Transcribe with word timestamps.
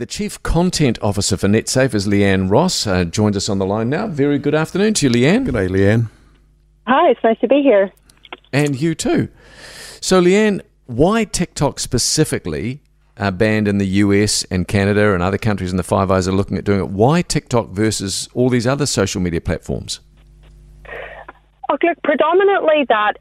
The 0.00 0.06
Chief 0.06 0.42
Content 0.42 0.98
Officer 1.02 1.36
for 1.36 1.46
NetSafe 1.46 1.92
is 1.92 2.08
Leanne 2.08 2.50
Ross. 2.50 2.86
Uh, 2.86 3.04
joins 3.04 3.36
us 3.36 3.50
on 3.50 3.58
the 3.58 3.66
line 3.66 3.90
now. 3.90 4.06
Very 4.06 4.38
good 4.38 4.54
afternoon 4.54 4.94
to 4.94 5.06
you, 5.06 5.12
Leanne. 5.12 5.44
Good 5.44 5.52
day, 5.52 5.68
Leanne. 5.68 6.08
Hi, 6.86 7.10
it's 7.10 7.22
nice 7.22 7.38
to 7.40 7.48
be 7.48 7.60
here. 7.60 7.92
And 8.50 8.80
you 8.80 8.94
too. 8.94 9.28
So, 10.00 10.22
Leanne, 10.22 10.62
why 10.86 11.24
TikTok 11.24 11.78
specifically 11.78 12.80
uh, 13.18 13.30
banned 13.30 13.68
in 13.68 13.76
the 13.76 13.86
US 13.88 14.42
and 14.44 14.66
Canada 14.66 15.12
and 15.12 15.22
other 15.22 15.36
countries 15.36 15.70
in 15.70 15.76
the 15.76 15.82
Five 15.82 16.10
Eyes 16.10 16.26
are 16.26 16.32
looking 16.32 16.56
at 16.56 16.64
doing 16.64 16.80
it? 16.80 16.88
Why 16.88 17.20
TikTok 17.20 17.68
versus 17.68 18.26
all 18.32 18.48
these 18.48 18.66
other 18.66 18.86
social 18.86 19.20
media 19.20 19.42
platforms? 19.42 20.00
Look, 21.70 21.82
predominantly 22.02 22.86
that 22.88 23.18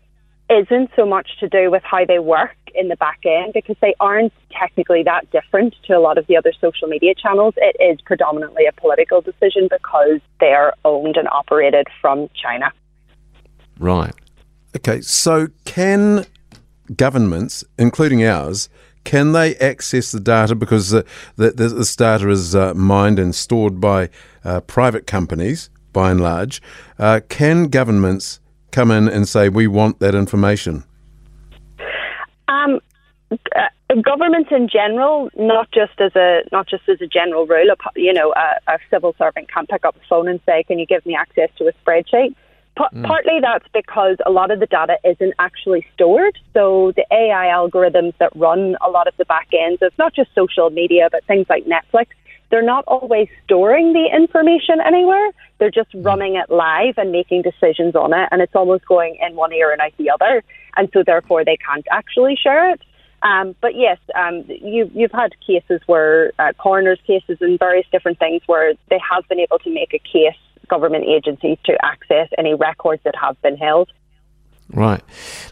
isn't 0.49 0.91
so 0.95 1.05
much 1.05 1.27
to 1.41 1.49
do 1.49 1.69
with 1.69 1.83
how 1.83 2.05
they 2.05 2.19
work 2.19 2.55
in 2.79 2.87
the 2.87 2.95
back 2.95 3.19
end 3.25 3.53
because 3.53 3.75
they 3.81 3.93
aren't 3.99 4.33
technically 4.51 5.03
that 5.03 5.29
different 5.31 5.75
to 5.83 5.93
a 5.93 5.99
lot 5.99 6.17
of 6.17 6.25
the 6.27 6.37
other 6.37 6.53
social 6.61 6.87
media 6.87 7.13
channels. 7.13 7.53
It 7.57 7.75
is 7.79 7.99
predominantly 8.01 8.65
a 8.65 8.71
political 8.71 9.21
decision 9.21 9.67
because 9.69 10.21
they 10.39 10.53
are 10.53 10.73
owned 10.85 11.17
and 11.17 11.27
operated 11.27 11.87
from 12.01 12.29
China. 12.33 12.71
Right. 13.77 14.13
Okay, 14.75 15.01
so 15.01 15.47
can 15.65 16.25
governments, 16.95 17.63
including 17.77 18.23
ours, 18.23 18.69
can 19.03 19.31
they 19.31 19.55
access 19.55 20.11
the 20.11 20.19
data 20.19 20.55
because 20.55 20.91
the, 20.91 21.05
the, 21.35 21.51
this 21.51 21.95
data 21.95 22.29
is 22.29 22.55
uh, 22.55 22.73
mined 22.73 23.17
and 23.17 23.33
stored 23.33 23.81
by 23.81 24.09
uh, 24.43 24.61
private 24.61 25.07
companies, 25.07 25.69
by 25.93 26.11
and 26.11 26.21
large? 26.21 26.61
Uh, 26.97 27.19
can 27.29 27.67
governments 27.69 28.39
come 28.71 28.91
in 28.91 29.07
and 29.07 29.27
say 29.27 29.49
we 29.49 29.67
want 29.67 29.99
that 29.99 30.13
information? 30.13 30.83
Uh, 33.31 33.67
governments 34.03 34.49
in 34.51 34.67
general, 34.67 35.29
not 35.37 35.69
just 35.71 35.99
as 35.99 36.15
a 36.15 36.41
not 36.51 36.67
just 36.67 36.87
as 36.89 36.99
a 37.01 37.07
general 37.07 37.45
rule. 37.45 37.75
You 37.95 38.13
know, 38.13 38.33
a, 38.33 38.73
a 38.73 38.79
civil 38.89 39.15
servant 39.17 39.51
can't 39.51 39.69
pick 39.69 39.85
up 39.85 39.95
the 39.95 40.01
phone 40.09 40.27
and 40.27 40.39
say, 40.45 40.63
"Can 40.63 40.79
you 40.79 40.85
give 40.85 41.05
me 41.05 41.15
access 41.15 41.49
to 41.57 41.67
a 41.67 41.73
spreadsheet?" 41.73 42.35
mm. 42.77 43.05
Partly 43.05 43.39
that's 43.41 43.65
because 43.73 44.17
a 44.25 44.31
lot 44.31 44.51
of 44.51 44.59
the 44.59 44.65
data 44.65 44.97
isn't 45.03 45.33
actually 45.39 45.85
stored. 45.93 46.37
So 46.53 46.93
the 46.95 47.05
AI 47.11 47.47
algorithms 47.47 48.13
that 48.19 48.31
run 48.35 48.77
a 48.85 48.89
lot 48.89 49.07
of 49.07 49.15
the 49.17 49.25
back 49.25 49.49
ends 49.53 49.81
of 49.81 49.91
not 49.97 50.13
just 50.15 50.33
social 50.33 50.69
media, 50.69 51.09
but 51.11 51.23
things 51.25 51.45
like 51.49 51.65
Netflix, 51.65 52.07
they're 52.49 52.63
not 52.63 52.83
always 52.87 53.27
storing 53.43 53.93
the 53.93 54.07
information 54.15 54.79
anywhere. 54.85 55.31
They're 55.59 55.69
just 55.69 55.91
mm. 55.91 56.03
running 56.03 56.35
it 56.35 56.49
live 56.49 56.97
and 56.97 57.11
making 57.11 57.43
decisions 57.43 57.95
on 57.95 58.13
it, 58.13 58.29
and 58.31 58.41
it's 58.41 58.55
almost 58.55 58.85
going 58.85 59.17
in 59.21 59.35
one 59.35 59.53
ear 59.53 59.71
and 59.71 59.81
out 59.81 59.93
the 59.97 60.09
other. 60.09 60.43
And 60.77 60.89
so 60.93 61.03
therefore 61.05 61.43
they 61.45 61.57
can't 61.57 61.85
actually 61.91 62.35
share 62.41 62.71
it. 62.71 62.81
Um, 63.21 63.55
but 63.61 63.75
yes, 63.75 63.97
um, 64.15 64.45
you, 64.47 64.89
you've 64.93 65.11
had 65.11 65.33
cases 65.45 65.81
where 65.87 66.31
uh, 66.39 66.53
coroners' 66.57 66.99
cases 67.05 67.37
and 67.41 67.59
various 67.59 67.85
different 67.91 68.19
things 68.19 68.41
where 68.45 68.73
they 68.89 68.99
have 69.11 69.27
been 69.27 69.39
able 69.39 69.59
to 69.59 69.69
make 69.69 69.93
a 69.93 69.99
case 69.99 70.37
government 70.69 71.05
agencies 71.05 71.57
to 71.65 71.77
access 71.83 72.29
any 72.37 72.53
records 72.53 73.01
that 73.03 73.15
have 73.15 73.41
been 73.41 73.57
held. 73.57 73.89
Right. 74.71 75.01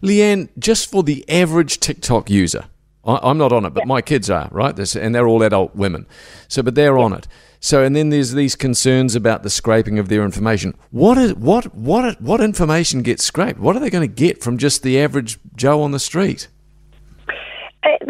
Leanne, 0.01 0.49
just 0.59 0.89
for 0.89 1.03
the 1.03 1.27
average 1.27 1.79
TikTok 1.79 2.29
user, 2.29 2.65
I, 3.03 3.31
am 3.31 3.37
not 3.37 3.51
on 3.51 3.65
it, 3.65 3.73
but 3.73 3.81
yeah. 3.81 3.87
my 3.87 4.01
kids 4.01 4.29
are, 4.29 4.47
right? 4.51 4.75
This, 4.75 4.95
and 4.95 5.13
they're 5.15 5.27
all 5.27 5.41
adult 5.41 5.75
women. 5.75 6.05
So, 6.47 6.61
but 6.61 6.75
they're 6.75 6.97
yeah. 6.97 7.03
on 7.03 7.13
it. 7.13 7.27
So, 7.59 7.83
and 7.83 7.95
then 7.95 8.09
there's 8.09 8.33
these 8.33 8.55
concerns 8.55 9.15
about 9.15 9.43
the 9.43 9.49
scraping 9.49 9.97
of 9.97 10.09
their 10.09 10.23
information. 10.23 10.75
What 10.91 11.17
is 11.17 11.33
what 11.33 11.73
what 11.73 12.21
what 12.21 12.39
information 12.39 13.01
gets 13.01 13.23
scraped? 13.23 13.59
What 13.59 13.75
are 13.75 13.79
they 13.79 13.89
going 13.89 14.07
to 14.07 14.13
get 14.13 14.43
from 14.43 14.59
just 14.59 14.83
the 14.83 14.99
average 14.99 15.39
Joe 15.55 15.81
on 15.81 15.91
the 15.91 15.99
street? 15.99 16.47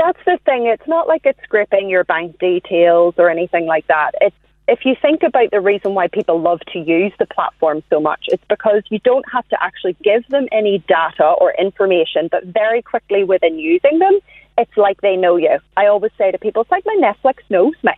That's 0.08 0.24
the 0.26 0.40
thing. 0.46 0.68
It's 0.68 0.88
not 0.88 1.10
like 1.10 1.24
it's 1.26 1.40
scraping 1.44 1.90
your 1.90 2.06
bank 2.06 2.40
details 2.40 3.16
or 3.18 3.30
anything 3.30 3.66
like 3.66 3.88
that. 3.88 4.12
It's 4.22 4.36
if 4.70 4.86
you 4.86 4.96
think 5.02 5.22
about 5.22 5.52
the 5.52 5.60
reason 5.60 5.96
why 5.96 6.08
people 6.08 6.40
love 6.40 6.62
to 6.72 6.80
use 6.80 7.12
the 7.20 7.26
platform 7.26 7.84
so 7.90 8.00
much, 8.00 8.24
it's 8.28 8.44
because 8.48 8.84
you 8.90 9.00
don't 9.00 9.26
have 9.30 9.46
to 9.50 9.62
actually 9.62 9.98
give 10.02 10.26
them 10.30 10.48
any 10.54 10.80
data 10.88 11.26
or 11.26 11.54
information, 11.60 12.30
but 12.32 12.46
very 12.46 12.82
quickly 12.82 13.26
within 13.26 13.60
using 13.60 14.00
them, 14.00 14.18
it's 14.58 14.78
like 14.78 15.02
they 15.02 15.18
know 15.18 15.36
you. 15.36 15.60
I 15.76 15.88
always 15.88 16.14
say 16.18 16.32
to 16.32 16.38
people, 16.38 16.62
it's 16.62 16.72
like 16.72 16.86
my 16.86 16.98
Netflix 17.02 17.40
knows 17.50 17.76
me. 17.84 17.92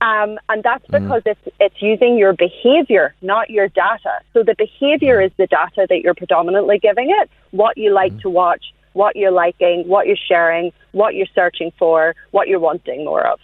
Um, 0.00 0.38
and 0.48 0.62
that's 0.62 0.86
mm-hmm. 0.86 1.04
because 1.04 1.22
mm. 1.24 1.32
it's, 1.32 1.56
it's 1.58 1.82
using 1.82 2.16
your 2.16 2.34
behavior, 2.34 3.16
not 3.20 3.50
your 3.50 3.66
data. 3.66 4.20
So 4.32 4.44
the 4.44 4.54
behavior 4.56 5.20
is 5.20 5.32
the 5.38 5.48
data 5.48 5.88
that 5.88 6.02
you're 6.02 6.14
predominantly 6.14 6.78
giving 6.78 7.10
it, 7.10 7.28
what 7.50 7.76
you 7.76 7.92
like 7.92 8.12
mm. 8.12 8.22
to 8.22 8.30
watch, 8.30 8.64
what 8.98 9.14
you're 9.14 9.30
liking, 9.30 9.84
what 9.86 10.08
you're 10.08 10.24
sharing, 10.28 10.72
what 10.90 11.14
you're 11.14 11.32
searching 11.32 11.70
for, 11.78 12.16
what 12.32 12.48
you're 12.48 12.58
wanting 12.58 13.04
more 13.04 13.24
of. 13.24 13.38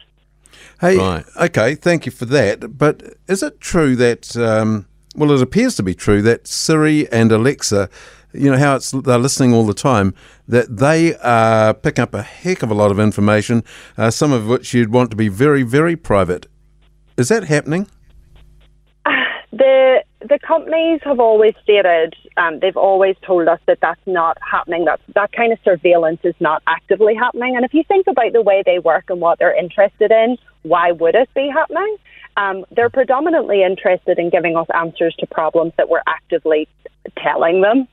Hey, 0.80 0.98
right. 0.98 1.24
okay, 1.40 1.76
thank 1.76 2.06
you 2.06 2.12
for 2.12 2.24
that. 2.26 2.76
But 2.76 3.14
is 3.28 3.40
it 3.40 3.60
true 3.60 3.94
that, 3.96 4.36
um, 4.36 4.86
well, 5.14 5.30
it 5.30 5.40
appears 5.40 5.76
to 5.76 5.84
be 5.84 5.94
true 5.94 6.22
that 6.22 6.48
Siri 6.48 7.10
and 7.12 7.30
Alexa, 7.30 7.88
you 8.32 8.50
know, 8.50 8.58
how 8.58 8.74
it's 8.74 8.90
they're 8.90 9.16
listening 9.16 9.54
all 9.54 9.64
the 9.64 9.74
time, 9.74 10.12
that 10.48 10.76
they 10.76 11.14
uh, 11.22 11.72
pick 11.74 12.00
up 12.00 12.14
a 12.14 12.22
heck 12.22 12.64
of 12.64 12.70
a 12.72 12.74
lot 12.74 12.90
of 12.90 12.98
information, 12.98 13.62
uh, 13.96 14.10
some 14.10 14.32
of 14.32 14.48
which 14.48 14.74
you'd 14.74 14.92
want 14.92 15.10
to 15.10 15.16
be 15.16 15.28
very, 15.28 15.62
very 15.62 15.94
private. 15.94 16.48
Is 17.16 17.28
that 17.28 17.44
happening? 17.44 17.86
The 19.52 20.03
the 20.28 20.38
companies 20.38 21.00
have 21.04 21.20
always 21.20 21.54
stated 21.62 22.14
um, 22.36 22.58
they've 22.60 22.76
always 22.76 23.16
told 23.22 23.46
us 23.46 23.60
that 23.66 23.78
that's 23.80 24.00
not 24.06 24.38
happening. 24.40 24.86
That 24.86 25.00
that 25.14 25.32
kind 25.32 25.52
of 25.52 25.58
surveillance 25.64 26.20
is 26.24 26.34
not 26.40 26.62
actively 26.66 27.14
happening. 27.14 27.56
And 27.56 27.64
if 27.64 27.74
you 27.74 27.84
think 27.84 28.06
about 28.06 28.32
the 28.32 28.42
way 28.42 28.62
they 28.64 28.78
work 28.78 29.04
and 29.08 29.20
what 29.20 29.38
they're 29.38 29.56
interested 29.56 30.10
in, 30.10 30.36
why 30.62 30.92
would 30.92 31.14
it 31.14 31.28
be 31.34 31.48
happening? 31.48 31.96
Um, 32.36 32.64
they're 32.72 32.90
predominantly 32.90 33.62
interested 33.62 34.18
in 34.18 34.30
giving 34.30 34.56
us 34.56 34.66
answers 34.74 35.14
to 35.20 35.26
problems 35.26 35.72
that 35.76 35.88
we're 35.88 36.02
actively 36.06 36.68
telling 37.18 37.60
them. 37.60 37.86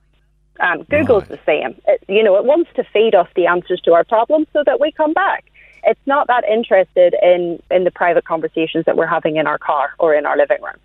Um, 0.60 0.84
Google's 0.84 1.30
right. 1.30 1.30
the 1.30 1.40
same. 1.46 1.82
It, 1.88 2.04
you 2.08 2.24
know, 2.24 2.36
it 2.38 2.46
wants 2.46 2.72
to 2.76 2.84
feed 2.84 3.14
us 3.14 3.28
the 3.36 3.48
answers 3.48 3.82
to 3.82 3.94
our 3.94 4.04
problems 4.04 4.48
so 4.54 4.64
that 4.66 4.80
we 4.80 4.92
come 4.92 5.14
back. 5.14 5.46
It's 5.84 6.00
not 6.06 6.28
that 6.28 6.44
interested 6.46 7.16
in 7.22 7.62
in 7.70 7.84
the 7.84 7.92
private 7.92 8.26
conversations 8.26 8.86
that 8.86 8.96
we're 8.96 9.08
having 9.08 9.36
in 9.36 9.48
our 9.48 9.58
car 9.58 9.92
or 10.00 10.16
in 10.16 10.26
our 10.26 10.38
living 10.38 10.62
room. 10.62 10.78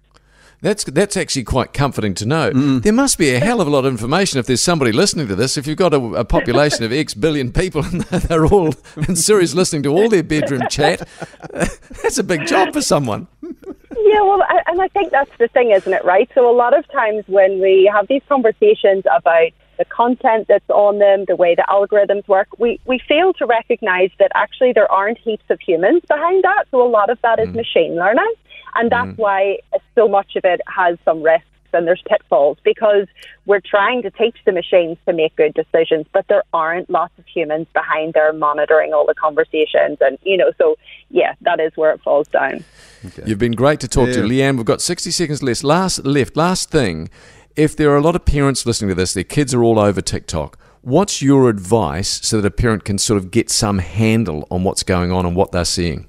That's 0.62 0.84
that's 0.84 1.16
actually 1.16 1.44
quite 1.44 1.72
comforting 1.72 2.14
to 2.14 2.26
know. 2.26 2.50
Mm. 2.50 2.82
There 2.82 2.92
must 2.92 3.18
be 3.18 3.34
a 3.34 3.38
hell 3.38 3.60
of 3.60 3.66
a 3.66 3.70
lot 3.70 3.84
of 3.84 3.92
information 3.92 4.38
if 4.38 4.46
there's 4.46 4.62
somebody 4.62 4.92
listening 4.92 5.28
to 5.28 5.36
this. 5.36 5.56
If 5.56 5.66
you've 5.66 5.76
got 5.76 5.92
a, 5.92 5.98
a 6.14 6.24
population 6.24 6.84
of 6.84 6.92
X 6.92 7.14
billion 7.14 7.52
people 7.52 7.84
and 7.84 8.00
they're 8.02 8.46
all 8.46 8.74
and 8.96 9.18
Siri's 9.18 9.54
listening 9.54 9.82
to 9.84 9.90
all 9.90 10.08
their 10.08 10.22
bedroom 10.22 10.62
chat, 10.70 11.06
that's 11.50 12.18
a 12.18 12.24
big 12.24 12.46
job 12.46 12.72
for 12.72 12.80
someone. 12.80 13.26
Yeah, 13.42 14.22
well, 14.22 14.42
and 14.66 14.80
I 14.80 14.88
think 14.88 15.10
that's 15.10 15.30
the 15.38 15.48
thing, 15.48 15.72
isn't 15.72 15.92
it? 15.92 16.04
Right. 16.04 16.30
So 16.34 16.48
a 16.48 16.54
lot 16.54 16.76
of 16.78 16.86
times 16.90 17.24
when 17.26 17.60
we 17.60 17.90
have 17.92 18.06
these 18.08 18.22
conversations 18.28 19.04
about 19.14 19.50
the 19.78 19.84
content 19.84 20.46
that's 20.48 20.68
on 20.70 20.98
them, 20.98 21.24
the 21.26 21.36
way 21.36 21.54
the 21.54 21.64
algorithms 21.68 22.26
work, 22.28 22.48
we, 22.58 22.80
we 22.86 22.98
fail 23.08 23.32
to 23.34 23.46
recognize 23.46 24.10
that 24.18 24.30
actually 24.34 24.72
there 24.72 24.90
aren't 24.90 25.18
heaps 25.18 25.44
of 25.50 25.60
humans 25.60 26.02
behind 26.08 26.44
that. 26.44 26.64
So 26.70 26.86
a 26.86 26.88
lot 26.88 27.10
of 27.10 27.20
that 27.22 27.38
is 27.38 27.48
mm. 27.48 27.56
machine 27.56 27.96
learning. 27.96 28.32
And 28.76 28.91
that's 28.91 29.09
mm. 29.09 29.19
why 29.19 29.59
so 29.94 30.09
much 30.09 30.37
of 30.37 30.44
it 30.44 30.60
has 30.66 30.98
some 31.04 31.22
risks 31.22 31.47
and 31.72 31.87
there's 31.87 32.03
pitfalls 32.09 32.59
because 32.64 33.06
we're 33.44 33.60
trying 33.60 34.03
to 34.03 34.10
teach 34.10 34.37
the 34.44 34.53
machines 34.53 34.97
to 35.06 35.12
make 35.12 35.37
good 35.37 35.54
decisions, 35.54 36.06
but 36.12 36.26
there 36.28 36.42
aren't 36.53 36.91
lots 36.91 37.12
of 37.19 37.25
humans 37.26 37.66
behind 37.72 38.15
there 38.15 38.32
monitoring 38.32 38.92
all 38.92 39.06
the 39.06 39.15
conversations. 39.15 39.98
And, 40.00 40.19
you 40.22 40.36
know, 40.36 40.53
so 40.59 40.76
yeah, 41.10 41.34
that 41.42 41.60
is 41.60 41.72
where 41.76 41.92
it 41.92 42.00
falls 42.03 42.28
down. 42.28 42.65
Okay. 43.04 43.22
You've 43.26 43.38
been 43.38 43.53
great 43.53 43.81
to 43.81 43.88
talk 43.88 44.09
yeah. 44.09 44.15
to. 44.15 44.20
Leanne, 44.22 44.56
we've 44.56 44.66
got 44.66 44.81
60 44.81 45.10
seconds 45.10 45.42
left. 45.42 45.62
Last, 45.62 46.04
left. 46.04 46.36
Last 46.36 46.70
thing, 46.70 47.09
if 47.54 47.76
there 47.76 47.91
are 47.91 47.97
a 47.97 48.03
lot 48.03 48.16
of 48.16 48.25
parents 48.25 48.66
listening 48.66 48.88
to 48.88 48.94
this, 48.94 49.15
their 49.15 49.25
kids 49.25 49.54
are 49.54 49.62
all 49.62 49.78
over 49.78 50.00
TikTok. 50.00 50.59
What's 50.82 51.20
your 51.20 51.48
advice 51.48 52.20
so 52.22 52.41
that 52.41 52.47
a 52.47 52.50
parent 52.50 52.84
can 52.84 52.98
sort 52.98 53.19
of 53.19 53.31
get 53.31 53.50
some 53.50 53.78
handle 53.78 54.47
on 54.50 54.62
what's 54.62 54.82
going 54.82 55.10
on 55.10 55.26
and 55.26 55.34
what 55.34 55.53
they're 55.53 55.65
seeing? 55.65 56.09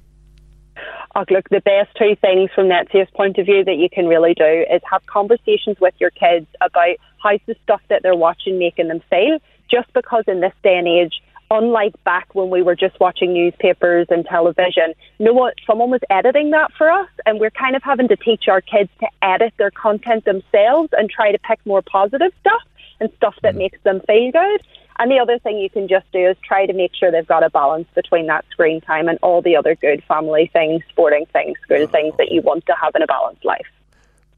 Oh, 1.14 1.24
look, 1.30 1.48
the 1.48 1.60
best 1.60 1.96
two 1.96 2.16
things 2.16 2.50
from 2.54 2.66
NetSafe's 2.66 3.10
point 3.12 3.38
of 3.38 3.46
view 3.46 3.64
that 3.64 3.76
you 3.76 3.88
can 3.90 4.06
really 4.06 4.34
do 4.34 4.64
is 4.70 4.82
have 4.90 5.04
conversations 5.06 5.80
with 5.80 5.94
your 5.98 6.10
kids 6.10 6.46
about 6.60 6.96
how's 7.22 7.40
the 7.46 7.56
stuff 7.64 7.80
that 7.88 8.02
they're 8.02 8.14
watching 8.14 8.58
making 8.58 8.88
them 8.88 9.00
feel. 9.10 9.38
Just 9.70 9.92
because 9.94 10.24
in 10.26 10.40
this 10.40 10.52
day 10.62 10.76
and 10.76 10.86
age, 10.86 11.20
unlike 11.50 11.92
back 12.04 12.34
when 12.34 12.50
we 12.50 12.62
were 12.62 12.76
just 12.76 13.00
watching 13.00 13.32
newspapers 13.32 14.06
and 14.10 14.24
television, 14.26 14.94
know 15.18 15.32
what? 15.32 15.54
Someone 15.66 15.90
was 15.90 16.00
editing 16.10 16.50
that 16.50 16.72
for 16.76 16.90
us, 16.90 17.08
and 17.26 17.40
we're 17.40 17.50
kind 17.50 17.74
of 17.74 17.82
having 17.82 18.08
to 18.08 18.16
teach 18.16 18.48
our 18.48 18.60
kids 18.60 18.90
to 19.00 19.08
edit 19.22 19.54
their 19.56 19.70
content 19.70 20.24
themselves 20.24 20.90
and 20.96 21.10
try 21.10 21.32
to 21.32 21.38
pick 21.38 21.64
more 21.64 21.82
positive 21.82 22.32
stuff 22.40 22.62
and 23.00 23.10
stuff 23.16 23.34
that 23.42 23.54
mm. 23.54 23.58
makes 23.58 23.78
them 23.82 24.00
feel 24.06 24.32
good. 24.32 24.62
And 24.98 25.10
the 25.10 25.18
other 25.18 25.38
thing 25.38 25.58
you 25.58 25.70
can 25.70 25.86
just 25.86 26.10
do 26.12 26.28
is 26.28 26.36
try 26.44 26.66
to 26.66 26.72
make 26.72 26.90
sure 26.98 27.12
they've 27.12 27.26
got 27.26 27.44
a 27.44 27.50
balance 27.50 27.86
between 27.94 28.26
that 28.26 28.44
screen 28.50 28.80
time 28.80 29.08
and 29.08 29.18
all 29.22 29.40
the 29.40 29.54
other 29.56 29.76
good 29.76 30.02
family 30.08 30.50
things, 30.52 30.82
sporting 30.88 31.24
things, 31.32 31.56
school 31.62 31.86
things 31.86 32.14
that 32.18 32.32
you 32.32 32.42
want 32.42 32.66
to 32.66 32.74
have 32.80 32.94
in 32.96 33.02
a 33.02 33.06
balanced 33.06 33.44
life. 33.44 33.66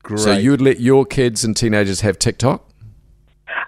Great. 0.02 0.20
So 0.20 0.32
you 0.32 0.50
would 0.50 0.60
let 0.60 0.80
your 0.80 1.06
kids 1.06 1.44
and 1.44 1.56
teenagers 1.56 2.02
have 2.02 2.18
TikTok? 2.18 2.66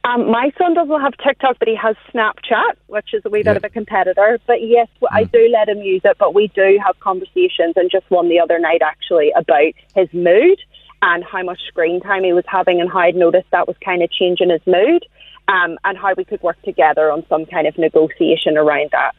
Um, 0.05 0.31
my 0.31 0.53
son 0.59 0.75
doesn't 0.75 1.01
have 1.01 1.17
TikTok, 1.25 1.59
but 1.59 1.69
he 1.69 1.77
has 1.77 1.97
Snapchat, 2.13 2.75
which 2.89 3.15
is 3.15 3.23
a 3.25 3.31
wee 3.31 3.41
Yeah. 3.41 3.53
bit 3.53 3.57
of 3.59 3.65
a 3.65 3.71
competitor. 3.71 4.39
But 4.47 4.63
yes, 4.63 4.89
I 5.11 5.25
do 5.25 5.49
let 5.49 5.69
him 5.69 5.79
use 5.79 6.03
it, 6.05 6.17
but 6.19 6.35
we 6.35 6.49
do 6.49 6.79
have 6.85 6.99
conversations, 7.01 7.75
and 7.77 7.91
just 7.91 8.11
one 8.11 8.29
the 8.29 8.41
other 8.41 8.59
night 8.59 8.83
actually 8.83 9.31
about 9.33 9.73
his 9.95 10.13
mood 10.13 10.61
and 11.03 11.23
how 11.25 11.43
much 11.43 11.61
screen 11.69 12.01
time 12.01 12.25
he 12.25 12.33
was 12.33 12.45
having, 12.47 12.81
and 12.81 12.91
how 12.91 13.01
I'd 13.01 13.17
noticed 13.17 13.49
that 13.53 13.67
was 13.69 13.77
kind 13.85 14.03
of 14.03 14.11
changing 14.11 14.51
his 14.51 14.63
mood, 14.67 15.05
um, 15.49 15.77
and 15.85 15.99
how 15.99 16.15
we 16.17 16.25
could 16.25 16.43
work 16.43 16.61
together 16.63 17.11
on 17.11 17.27
some 17.29 17.45
kind 17.47 17.67
of 17.67 17.77
negotiation 17.77 18.57
around 18.57 18.91
that. 18.93 19.15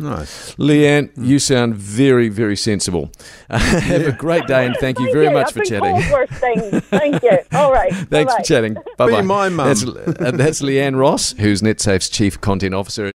Nice. 0.00 0.54
Leanne, 0.54 1.10
you 1.16 1.40
sound 1.40 1.74
very, 1.74 2.28
very 2.28 2.56
sensible. 2.56 3.10
Have 3.50 4.06
a 4.06 4.12
great 4.12 4.46
day 4.46 4.64
and 4.64 4.76
thank 4.76 5.00
you 5.00 5.12
very 5.12 5.24
you. 5.26 5.32
much 5.32 5.48
I've 5.48 5.52
for 5.54 5.58
been 5.60 5.68
chatting. 5.68 6.00
told 6.02 6.12
worse 6.12 6.30
things. 6.30 6.84
Thank 6.84 7.22
you. 7.24 7.38
All 7.52 7.72
right. 7.72 7.92
Thanks 8.08 8.32
Bye-bye. 8.32 8.36
for 8.36 8.42
chatting. 8.44 8.74
Bye 8.96 9.10
bye. 9.10 9.22
my 9.22 9.48
mum. 9.48 9.66
That's, 9.66 9.84
uh, 9.84 10.30
that's 10.34 10.62
Leanne 10.62 10.96
Ross, 10.96 11.32
who's 11.32 11.62
NetSafe's 11.62 12.08
Chief 12.10 12.40
Content 12.40 12.74
Officer. 12.74 13.10